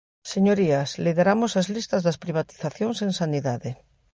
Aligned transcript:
Señorías, 0.33 0.89
lideramos 1.05 1.51
as 1.61 1.67
listas 1.75 2.01
das 2.07 2.19
privatizacións 2.23 2.97
en 3.05 3.11
sanidade. 3.19 3.69